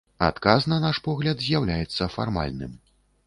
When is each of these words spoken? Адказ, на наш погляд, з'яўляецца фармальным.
Адказ, 0.27 0.63
на 0.71 0.79
наш 0.85 0.99
погляд, 1.09 1.43
з'яўляецца 1.47 2.09
фармальным. 2.17 2.73